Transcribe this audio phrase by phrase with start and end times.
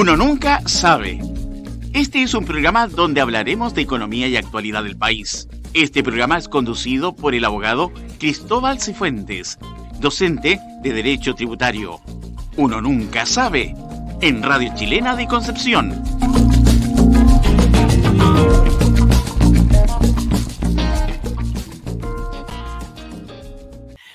[0.00, 1.20] Uno nunca sabe.
[1.92, 5.46] Este es un programa donde hablaremos de economía y actualidad del país.
[5.74, 9.58] Este programa es conducido por el abogado Cristóbal Cifuentes,
[9.98, 12.00] docente de Derecho Tributario.
[12.56, 13.74] Uno nunca sabe.
[14.22, 16.02] En Radio Chilena de Concepción.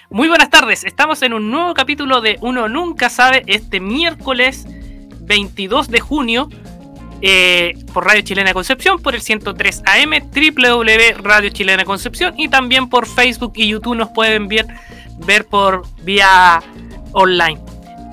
[0.09, 4.65] Muy buenas tardes, estamos en un nuevo capítulo de Uno Nunca Sabe este miércoles
[5.25, 6.49] 22 de junio
[7.21, 12.89] eh, por Radio Chilena Concepción, por el 103 AM, www Radio Chilena Concepción y también
[12.89, 14.67] por Facebook y YouTube nos pueden ver,
[15.25, 16.61] ver por vía
[17.13, 17.59] online.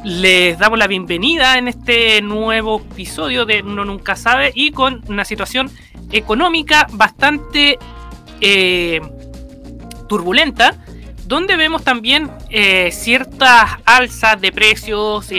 [0.05, 5.25] Les damos la bienvenida en este nuevo episodio de Uno Nunca Sabe y con una
[5.25, 5.71] situación
[6.11, 7.79] económica bastante
[8.41, 9.01] eh,
[10.09, 10.77] turbulenta
[11.27, 15.31] donde vemos también eh, ciertas alzas de precios,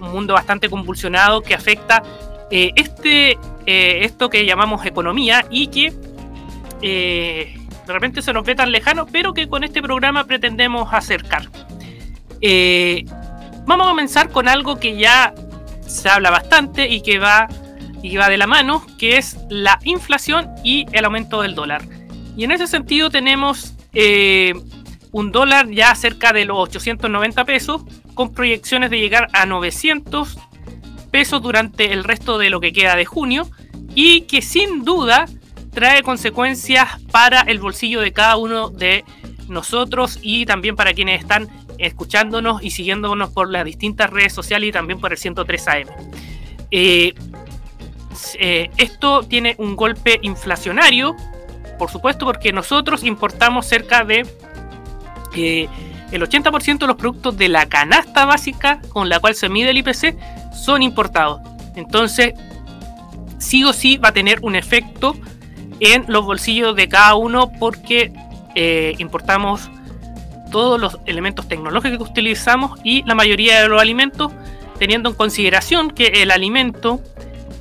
[0.00, 2.02] un mundo bastante convulsionado que afecta
[2.50, 5.92] eh, este, esto que llamamos economía y que
[6.80, 11.48] de repente se nos ve tan lejano, pero que con este programa pretendemos acercar.
[13.66, 15.34] vamos a comenzar con algo que ya
[15.86, 17.48] se habla bastante y que va,
[18.02, 21.82] y va de la mano, que es la inflación y el aumento del dólar.
[22.36, 23.74] Y en ese sentido tenemos
[25.12, 27.82] un dólar ya cerca de los 890 pesos,
[28.20, 30.36] con proyecciones de llegar a 900
[31.10, 33.48] pesos durante el resto de lo que queda de junio,
[33.94, 35.24] y que sin duda
[35.72, 39.06] trae consecuencias para el bolsillo de cada uno de
[39.48, 41.48] nosotros y también para quienes están
[41.78, 45.88] escuchándonos y siguiéndonos por las distintas redes sociales y también por el 103 AM.
[46.70, 47.14] Eh,
[48.38, 51.16] eh, esto tiene un golpe inflacionario,
[51.78, 54.26] por supuesto, porque nosotros importamos cerca de
[55.32, 55.70] que
[56.12, 59.78] el 80% de los productos de la canasta básica con la cual se mide el
[59.78, 60.16] IPC
[60.52, 61.40] son importados.
[61.76, 62.34] Entonces,
[63.38, 65.16] sí o sí va a tener un efecto
[65.80, 68.12] en los bolsillos de cada uno porque
[68.54, 69.70] eh, importamos
[70.50, 74.32] todos los elementos tecnológicos que utilizamos y la mayoría de los alimentos,
[74.78, 77.00] teniendo en consideración que el alimento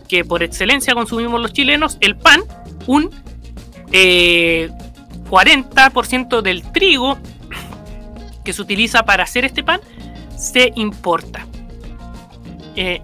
[0.08, 2.42] que por excelencia consumimos los chilenos, el pan,
[2.88, 3.12] un
[3.92, 7.20] 40% eh, del trigo
[8.44, 9.82] que se utiliza para hacer este pan
[10.40, 11.46] se importa.
[12.76, 13.02] Eh,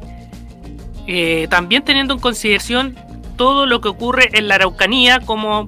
[1.06, 2.96] eh, también teniendo en consideración
[3.36, 5.68] todo lo que ocurre en la Araucanía, como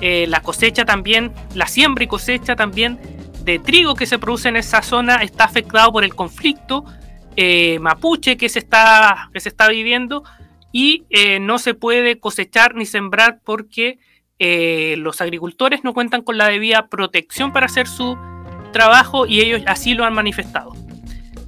[0.00, 2.98] eh, la cosecha también, la siembra y cosecha también
[3.42, 6.84] de trigo que se produce en esa zona está afectado por el conflicto
[7.80, 10.24] mapuche que se está, que se está viviendo
[10.72, 11.04] y
[11.40, 14.00] no se puede cosechar ni sembrar porque
[14.96, 18.18] los agricultores no cuentan con la debida protección para hacer su
[18.72, 20.74] trabajo y ellos así lo han manifestado.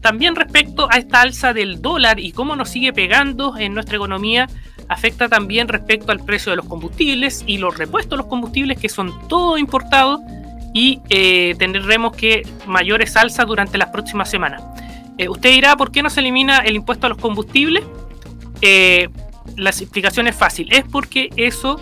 [0.01, 4.49] También respecto a esta alza del dólar y cómo nos sigue pegando en nuestra economía,
[4.89, 8.89] afecta también respecto al precio de los combustibles y los repuestos de los combustibles que
[8.89, 10.21] son todo importados
[10.73, 14.63] y eh, tendremos que mayores alzas durante las próximas semanas.
[15.19, 17.85] Eh, usted dirá, ¿por qué no se elimina el impuesto a los combustibles?
[18.63, 19.09] Eh,
[19.57, 21.81] la explicación es fácil, es porque eso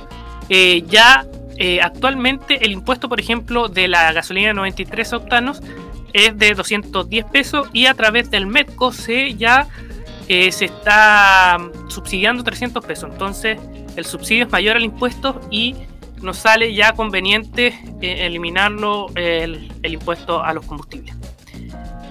[0.50, 1.27] ya
[1.60, 5.60] eh, actualmente el impuesto, por ejemplo, de la gasolina 93 octanos
[6.12, 9.66] es de 210 pesos y a través del Medco se ya
[10.28, 11.58] eh, se está
[11.88, 13.10] subsidiando 300 pesos.
[13.10, 13.58] Entonces
[13.97, 15.74] el subsidio es mayor al impuesto y
[16.22, 21.16] nos sale ya conveniente eh, eliminarlo el, impuesto a los combustibles.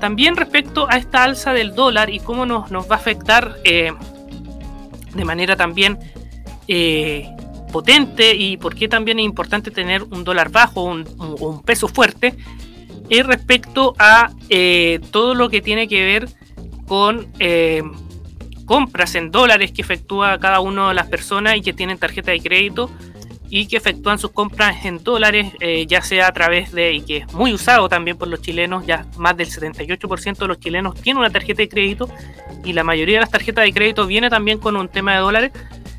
[0.02, 5.26] También respecto a esta alza del dólar y cómo nos, nos va a afectar de
[5.26, 5.98] manera también
[7.72, 12.36] potente y por qué también es importante tener un dólar bajo, un, peso fuerte,
[13.10, 16.30] es respecto a eh, todo lo que tiene que ver
[16.88, 17.84] con eh,
[18.66, 22.42] compras en dólares que efectúa cada una de las personas y que tienen tarjeta de
[22.42, 22.90] crédito
[23.50, 27.18] y que efectúan sus compras en dólares, eh, ya sea a través de, y que
[27.18, 31.20] es muy usado también por los chilenos, ya más del 78% de los chilenos tienen
[31.20, 32.10] una tarjeta de crédito
[32.66, 35.52] y la mayoría de las tarjetas de crédito viene también con un tema de dólares,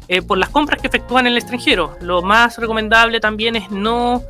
[0.08, 1.96] eh, por las compras que efectúan en el extranjero.
[2.00, 4.22] Lo más recomendable también es no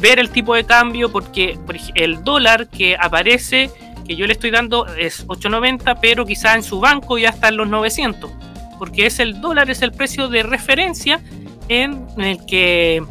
[0.00, 1.58] ver el tipo de cambio porque
[1.94, 3.70] el dólar que aparece,
[4.06, 7.58] que yo le estoy dando, es 8.90, pero quizá en su banco ya está en
[7.58, 8.30] los 900,
[8.78, 11.20] porque es el dólar, es el precio de referencia
[11.68, 13.02] en el que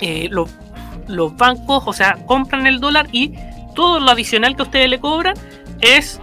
[0.00, 0.50] eh, los,
[1.36, 3.32] bancos, o sea, compran el dólar y
[3.74, 5.34] todo lo adicional que ustedes le cobran
[5.80, 6.20] es,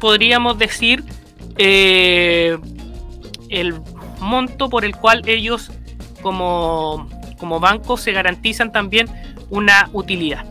[0.00, 1.02] podríamos decir,
[1.56, 2.56] eh,
[3.48, 3.74] el
[4.20, 5.70] monto por el cual ellos
[6.22, 9.08] como, como banco se garantizan también
[9.50, 10.44] una utilidad.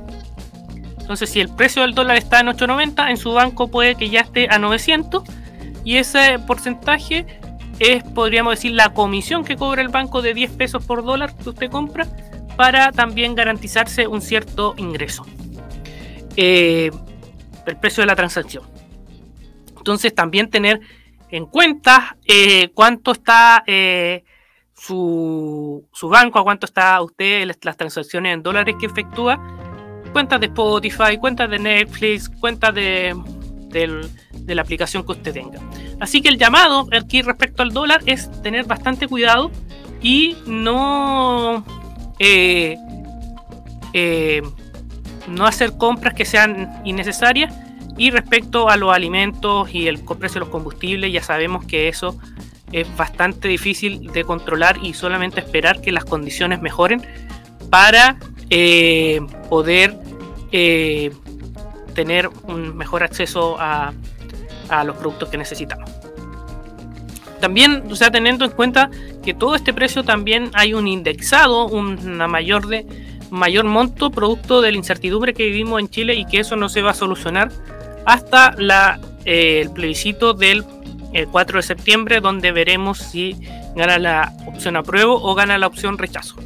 [0.99, 4.21] Entonces, si el precio del dólar está en 8.90, en su banco puede que ya
[4.21, 5.23] esté a 900
[5.85, 7.25] y ese porcentaje
[7.79, 11.49] es, podríamos decir, la comisión que cobra el banco de 10 pesos por dólar que
[11.49, 12.07] usted compra
[12.57, 15.25] para también garantizarse un cierto ingreso.
[16.35, 16.91] Eh,
[17.65, 18.63] el precio de la transacción.
[19.77, 20.81] Entonces también tener
[21.29, 24.23] en cuenta eh, cuánto está eh,
[24.73, 29.39] su, banco, a cuánto está usted las, transacciones en dólares que efectúa,
[30.13, 33.15] cuentas de Spotify, cuentas de Netflix, cuentas de,
[33.69, 35.59] de la aplicación que usted tenga.
[35.99, 39.51] Así que el llamado aquí respecto al dólar es tener bastante cuidado
[40.01, 41.65] y no,
[42.19, 42.77] eh,
[45.27, 47.53] no hacer compras que sean innecesarias.
[47.97, 52.17] Y respecto a los alimentos y el precio de los combustibles, ya sabemos que eso
[52.71, 57.01] es bastante difícil de controlar y solamente esperar que las condiciones mejoren
[57.69, 58.17] para
[58.49, 59.97] eh, poder
[61.93, 63.93] tener un mejor acceso a,
[64.69, 65.89] a los productos que necesitamos.
[67.39, 68.89] También, o sea, teniendo en cuenta
[69.23, 72.85] que todo este precio también hay un indexado, una mayor de
[73.29, 76.81] mayor monto producto de la incertidumbre que vivimos en Chile y que eso no se
[76.81, 77.51] va a solucionar
[78.07, 78.55] hasta
[79.25, 83.35] eh, el plebiscito del 4 eh, de septiembre, donde veremos si
[83.75, 86.37] gana la opción apruebo o gana la opción rechazo.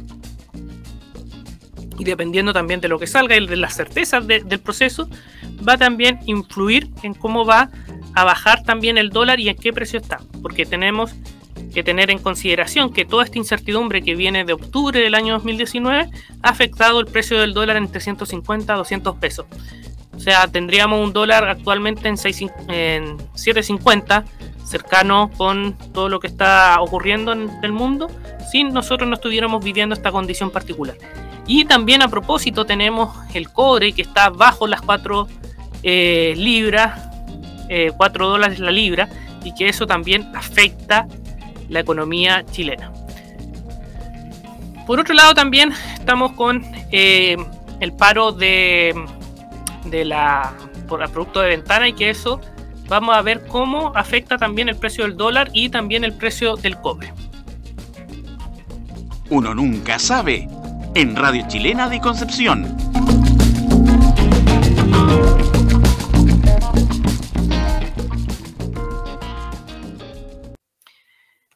[1.98, 5.08] Y dependiendo también de lo que salga y de las certezas del proceso,
[5.66, 7.70] va también influir en cómo va
[8.14, 11.14] a bajar también el dólar y en qué precio está, porque tenemos
[11.72, 16.10] que tener en consideración que toda esta incertidumbre que viene de octubre del año 2019
[16.42, 19.46] ha afectado el precio del dólar en 350 a 200 pesos.
[20.14, 24.24] O sea, tendríamos un dólar actualmente en, 7.50,
[24.64, 28.08] cercano con todo lo que está ocurriendo en el mundo,
[28.50, 30.96] si nosotros no estuviéramos viviendo esta condición particular.
[31.46, 35.26] Y también a propósito tenemos el cobre que está bajo las 4
[35.82, 37.08] eh, libras
[37.96, 39.08] 4 eh, dólares la libra
[39.44, 41.06] y que eso también afecta
[41.68, 42.92] la economía chilena.
[44.86, 47.36] Por otro lado también estamos con eh,
[47.80, 48.94] el paro de,
[49.84, 50.54] de la
[50.88, 52.40] por el producto de ventana y que eso
[52.88, 56.76] vamos a ver cómo afecta también el precio del dólar y también el precio del
[56.80, 57.12] cobre.
[59.30, 60.48] Uno nunca sabe
[60.94, 62.76] en Radio Chilena de Concepción.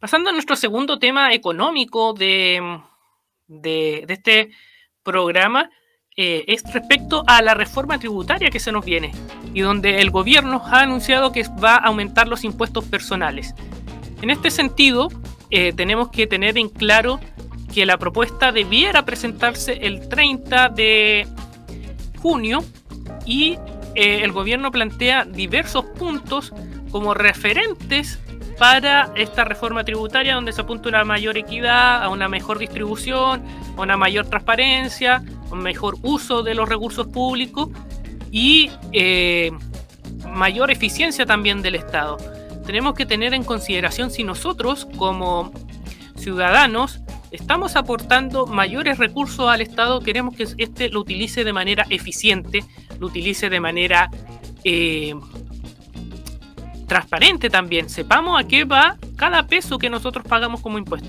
[0.07, 2.81] Pasando a nuestro segundo tema económico de,
[4.09, 4.51] este
[5.03, 5.69] programa,
[6.19, 9.13] eh, es respecto a la reforma tributaria que se nos viene
[9.53, 13.55] y donde el gobierno ha anunciado que va a aumentar los impuestos personales.
[14.23, 15.09] En este sentido,
[15.51, 17.21] eh, tenemos que tener en claro
[17.75, 21.29] que la propuesta debiera presentarse el 30 de
[22.23, 22.65] junio
[23.27, 23.59] y
[23.95, 26.55] eh, el gobierno plantea diversos puntos
[26.91, 28.19] como referentes
[28.59, 33.43] para esta reforma tributaria donde se apunta una mayor equidad, a una mejor distribución,
[33.77, 35.23] a una mayor transparencia,
[35.53, 37.69] mejor uso de los recursos públicos
[38.31, 39.53] y eh,
[40.29, 42.17] mayor eficiencia también del Estado.
[42.67, 45.53] Tenemos que tener en consideración si nosotros como
[46.17, 47.01] ciudadanos
[47.31, 52.65] estamos aportando mayores recursos al Estado, queremos que éste lo utilice de manera eficiente,
[52.99, 54.11] lo utilice de manera
[54.65, 55.15] eh,
[56.87, 57.89] transparente también.
[57.89, 61.09] Sepamos a qué va cada peso que nosotros pagamos como impuesto.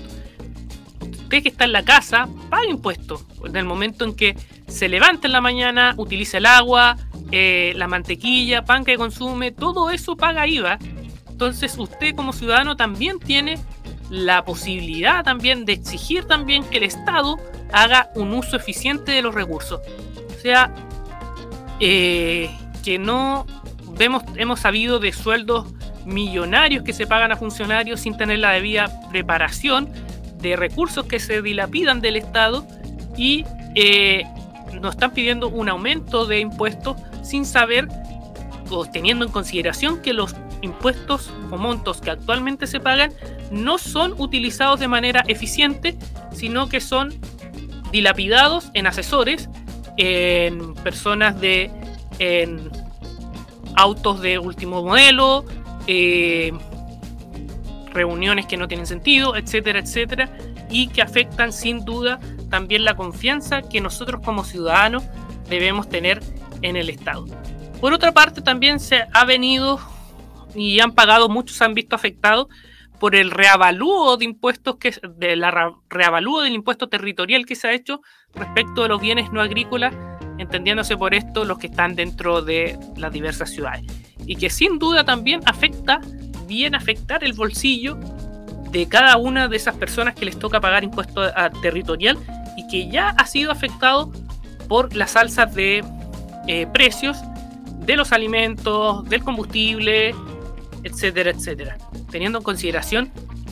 [1.28, 3.26] Usted que está en la casa, paga impuestos.
[3.44, 4.34] En el momento en que
[4.66, 6.96] se levanta en la mañana, utiliza el agua,
[7.30, 10.78] eh, la mantequilla, pan que consume, todo eso paga IVA.
[11.28, 13.58] Entonces usted como ciudadano también tiene
[14.08, 17.36] la posibilidad también de exigir también que el Estado
[17.74, 19.82] haga un uso eficiente de los recursos.
[20.34, 20.72] O sea,
[21.78, 22.50] eh,
[22.82, 23.44] que no
[23.98, 25.66] vemos, hemos sabido de sueldos
[26.06, 29.92] millonarios que se pagan a funcionarios sin tener la debida preparación,
[30.40, 32.66] de recursos que se dilapidan del Estado
[33.16, 34.24] y eh,
[34.80, 37.88] nos están pidiendo un aumento de impuestos sin saber
[38.70, 43.12] o teniendo en consideración que los impuestos o montos que actualmente se pagan
[43.50, 45.96] no son utilizados de manera eficiente,
[46.32, 47.14] sino que son
[47.92, 49.48] dilapidados en asesores,
[49.96, 51.70] en personas de
[52.18, 52.70] en
[53.76, 55.44] autos de último modelo,
[55.86, 56.52] eh,
[57.98, 60.30] reuniones que no tienen sentido, etcétera, etcétera,
[60.70, 65.02] y que afectan sin duda también la confianza que nosotros como ciudadanos
[65.50, 66.20] debemos tener
[66.62, 67.26] en el Estado.
[67.80, 69.80] Por otra parte, también se ha venido
[70.54, 72.46] y han pagado, muchos han visto afectados
[73.00, 77.72] por el reavalúo de impuestos que de la reavalúo del impuesto territorial que se ha
[77.72, 78.00] hecho
[78.34, 79.94] respecto de los bienes no agrícolas
[80.38, 83.84] entendiéndose por esto los que están dentro de las diversas ciudades.
[84.26, 86.00] Y que sin duda también afecta
[86.48, 87.96] bien afectar el bolsillo
[88.72, 91.22] de cada una de esas personas que les toca pagar impuesto
[91.62, 92.18] territorial
[92.56, 94.12] y que ya ha sido afectado
[94.68, 95.84] por las alzas de
[96.46, 97.18] eh, precios
[97.80, 100.14] de los alimentos, del combustible,
[100.82, 101.78] etcétera, etcétera.
[102.10, 103.10] Teniendo en consideración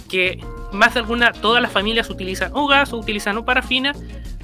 [0.08, 3.94] que más de alguna, todas las familias utilizan o gas o utilizan o parafina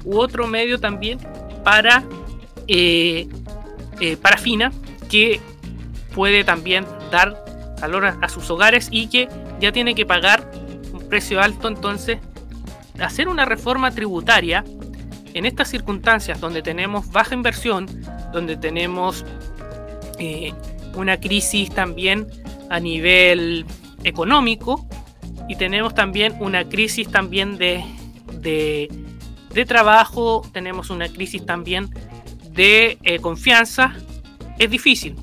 [0.03, 1.19] u otro medio también
[1.63, 2.03] para
[2.67, 3.27] eh,
[3.99, 4.71] eh, parafina
[5.09, 5.39] que
[6.13, 7.43] puede también dar
[7.83, 9.27] a sus hogares y que
[9.59, 10.49] ya tiene que pagar
[10.91, 12.19] un precio alto entonces
[12.99, 14.63] hacer una reforma tributaria
[15.33, 17.87] en estas circunstancias donde tenemos baja inversión,
[18.31, 19.25] donde tenemos
[20.19, 20.53] eh,
[20.95, 22.27] una crisis también
[22.69, 23.65] a nivel
[24.03, 24.87] económico
[25.49, 27.83] y tenemos también una crisis también de,
[28.39, 31.89] de, trabajo, tenemos una crisis también
[32.51, 33.95] de eh, confianza,
[34.59, 35.15] es difícil.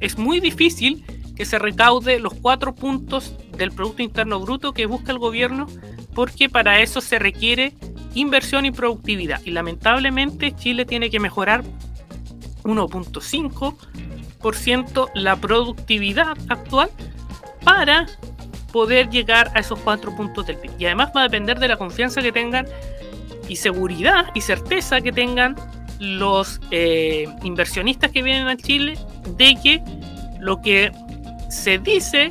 [0.00, 1.04] Es muy difícil
[1.36, 5.66] que se recaude los cuatro puntos del Producto Interno Bruto que busca el gobierno
[6.14, 7.74] porque para eso se requiere
[8.14, 9.40] inversión y productividad.
[9.44, 11.62] Y lamentablemente Chile tiene que mejorar
[12.64, 16.88] 1.5% la productividad actual
[17.62, 18.06] para
[18.72, 20.72] poder llegar a esos cuatro puntos del PIB.
[20.78, 22.66] Y además va a depender de la confianza que tengan
[23.48, 25.54] y seguridad y certeza que tengan
[26.00, 28.98] los eh, inversionistas que vienen a Chile
[29.36, 29.82] de que
[30.40, 30.92] lo que
[31.56, 32.30] se dice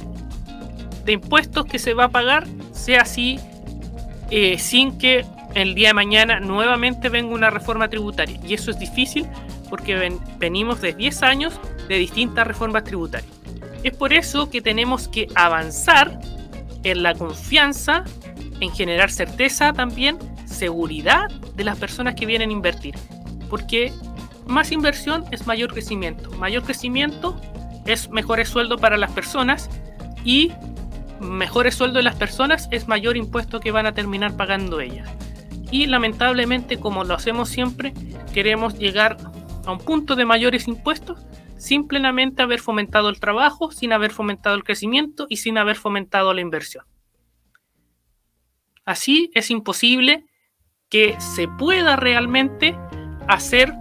[1.03, 3.39] de impuestos que se va a pagar sea así
[4.29, 8.39] eh, sin que el día de mañana nuevamente venga una reforma tributaria.
[8.45, 9.27] Y eso es difícil
[9.69, 13.31] porque venimos de 10 años de distintas reformas tributarias.
[13.83, 16.19] Es por eso que tenemos que avanzar
[16.83, 18.03] en la confianza,
[18.59, 22.95] en generar certeza también, seguridad de las personas que vienen a invertir.
[23.49, 23.93] Porque
[24.45, 26.31] más inversión es mayor crecimiento.
[26.31, 27.39] Mayor crecimiento
[27.85, 29.69] es mejores sueldos para las personas
[30.23, 30.51] y
[31.19, 35.09] mejores sueldos de las personas es mayor impuesto que van a terminar pagando ellas.
[35.71, 37.93] Y lamentablemente, como lo hacemos siempre,
[38.33, 39.17] queremos llegar
[39.65, 41.25] a un punto de mayores impuestos
[41.57, 46.33] sin plenamente haber fomentado el trabajo, sin haber fomentado el crecimiento y sin haber fomentado
[46.33, 46.85] la inversión.
[48.85, 50.25] Así es imposible
[50.89, 52.77] que se pueda realmente
[53.27, 53.73] hacer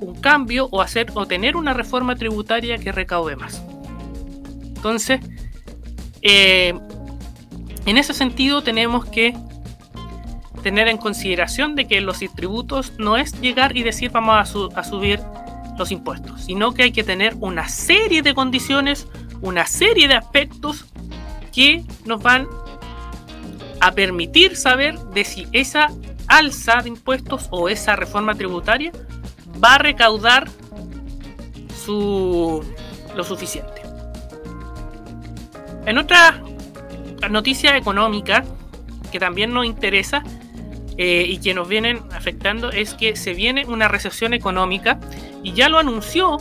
[0.00, 3.62] un cambio o hacer o tener una reforma tributaria que recaude más.
[4.62, 5.20] Entonces,
[6.22, 6.74] eh,
[7.86, 9.34] en ese sentido tenemos que
[10.62, 15.20] tener en consideración de que los tributos no es llegar y decir vamos a, subir
[15.78, 19.06] los impuestos, sino que hay que tener una serie de condiciones,
[19.40, 20.86] una serie de aspectos
[21.52, 22.48] que nos van
[23.80, 25.88] a permitir saber de si esa
[26.26, 28.90] alza de impuestos o esa reforma tributaria
[29.62, 30.48] va a recaudar
[31.84, 32.64] su,
[33.14, 33.82] lo suficiente.
[35.86, 36.42] En otra
[37.30, 38.44] noticia económica
[39.10, 40.22] que también nos interesa
[40.98, 44.98] eh, y que nos vienen afectando es que se viene una recesión económica
[45.42, 46.38] y ya lo anunció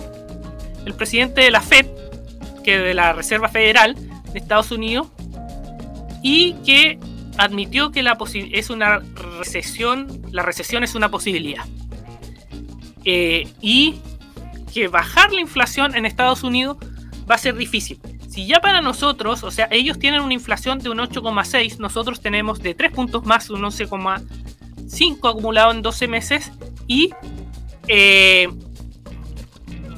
[0.86, 1.88] el presidente de la Fed,
[2.63, 3.95] que de la Reserva Federal
[4.31, 5.07] de Estados Unidos,
[6.22, 7.00] y que
[7.38, 8.17] admitió que la
[8.51, 9.00] es una
[9.39, 11.65] recesión, la recesión es una posibilidad.
[13.06, 14.00] Eh, y
[14.74, 16.78] que bajar la inflación en Estados Unidos
[17.30, 18.00] va a ser difícil.
[18.28, 22.62] Si ya para nosotros, o sea, ellos tienen una inflación de un 8,6, nosotros tenemos
[22.62, 26.52] de 3 puntos más un 11,5 acumulado en 12 meses
[26.88, 27.12] y
[27.88, 28.50] eh,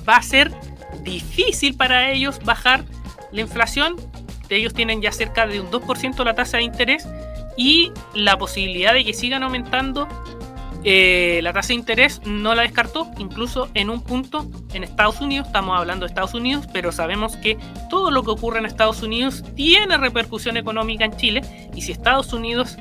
[0.08, 0.54] va a ser
[1.02, 2.86] difícil para ellos bajar
[3.32, 3.96] la inflación.
[4.50, 7.08] Ellos tienen ya cerca de un 2% la tasa de interés
[7.58, 10.08] y la posibilidad de que sigan aumentando
[10.90, 15.48] eh, la tasa de interés no la descartó, incluso en un punto en Estados Unidos,
[15.48, 17.58] estamos hablando de Estados Unidos, pero sabemos que
[17.90, 21.42] todo lo que ocurre en Estados Unidos tiene repercusión económica en Chile
[21.76, 22.78] y si Estados Unidos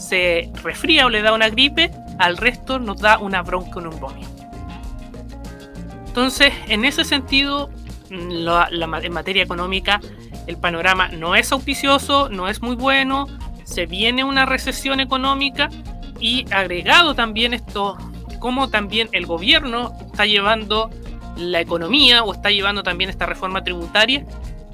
[0.00, 4.26] se resfría o le da una gripe, al resto nos da una bronca bronconeumonía.
[6.08, 7.70] Entonces, en ese sentido,
[8.10, 10.00] en materia económica,
[10.48, 13.28] el panorama no es auspicioso, no es muy bueno,
[13.62, 15.70] se viene una recesión económica
[16.20, 17.96] y agregado también esto,
[18.40, 20.90] cómo también el gobierno está llevando
[21.36, 24.24] la economía o está llevando también esta reforma tributaria,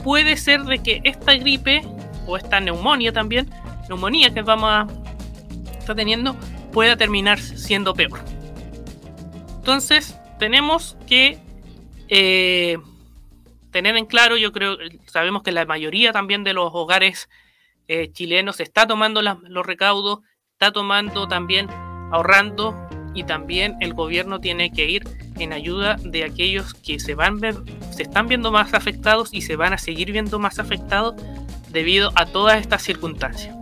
[0.02, 1.82] puede ser de que esta gripe
[2.26, 3.50] o esta neumonía también,
[3.88, 4.86] neumonía que vamos a
[5.78, 6.36] estar teniendo,
[6.72, 8.20] pueda terminar siendo peor.
[9.58, 11.38] Entonces, tenemos que
[12.08, 12.78] eh,
[13.70, 17.28] tener en claro, yo creo, sabemos que la mayoría también de los hogares
[17.88, 20.20] eh, chilenos está tomando los recaudos,
[20.60, 21.68] está tomando también,
[22.12, 22.76] ahorrando
[23.14, 27.40] y también el gobierno tiene que ir en ayuda de aquellos que se van
[27.92, 31.14] se están viendo más afectados y se van a seguir viendo más afectados
[31.70, 33.56] debido a todas estas circunstancias.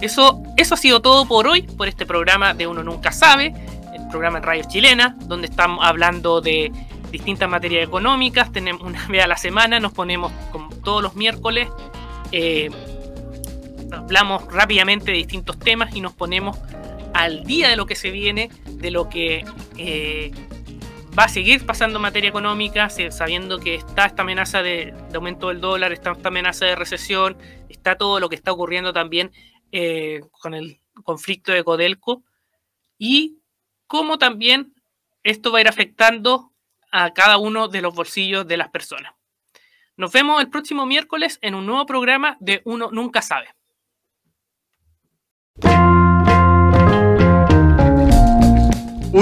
[0.00, 3.52] Eso, eso ha sido todo por hoy, por este programa de Uno Nunca Sabe,
[3.94, 6.72] el programa en Radio Chilena, donde estamos hablando de
[7.12, 11.68] distintas materias económicas, tenemos una vez a la semana, nos ponemos como todos los miércoles,
[12.32, 12.70] eh,
[14.04, 16.58] hablamos rápidamente de distintos temas y nos ponemos
[17.14, 19.46] al día de lo que se viene, de lo que
[19.78, 20.30] eh,
[21.18, 25.62] va a seguir pasando en materia económica, sabiendo que está esta amenaza de, aumento del
[25.62, 27.38] dólar, está esta amenaza de recesión,
[27.70, 29.32] está todo lo que está ocurriendo también
[29.72, 32.22] eh, con el conflicto de Codelco
[32.98, 33.38] y
[33.86, 34.74] cómo también
[35.22, 36.52] esto va a ir afectando
[36.92, 39.14] a cada uno de los bolsillos de las personas.
[39.96, 43.48] Nos vemos el próximo miércoles en un nuevo programa de Uno Nunca Sabe.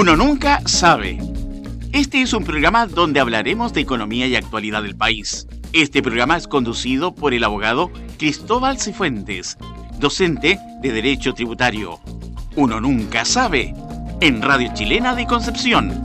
[0.03, 1.17] Uno Nunca Sabe.
[1.93, 5.47] Este es un programa donde hablaremos de economía y actualidad del país.
[5.71, 9.57] Este programa es conducido por el abogado Cristóbal Cifuentes,
[9.99, 12.01] docente de Derecho Tributario.
[12.57, 13.73] Uno Nunca Sabe,
[14.19, 16.03] en Radio Chilena de Concepción.